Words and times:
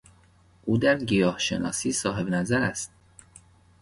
او 0.65 0.77
در 0.77 0.97
گیاهشناسی 0.99 1.91
صاحب 1.91 2.29
نظر 2.29 2.61
است. 2.61 2.91